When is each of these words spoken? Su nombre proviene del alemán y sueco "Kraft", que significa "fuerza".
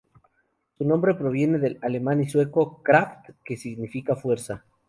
Su 0.79 0.83
nombre 0.83 1.13
proviene 1.13 1.59
del 1.59 1.77
alemán 1.79 2.21
y 2.23 2.27
sueco 2.27 2.81
"Kraft", 2.81 3.29
que 3.45 3.55
significa 3.55 4.15
"fuerza". 4.15 4.65